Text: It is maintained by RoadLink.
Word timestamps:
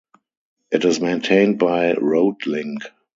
It 0.71 0.83
is 0.83 0.99
maintained 0.99 1.59
by 1.59 1.93
RoadLink. 1.93 2.85